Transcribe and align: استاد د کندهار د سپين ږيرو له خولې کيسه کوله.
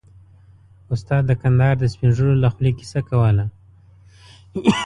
استاد 0.93 1.23
د 1.27 1.31
کندهار 1.41 1.75
د 1.79 1.83
سپين 1.93 2.11
ږيرو 2.17 2.41
له 2.43 2.49
خولې 2.53 2.71
کيسه 2.79 2.99
کوله. 3.09 3.45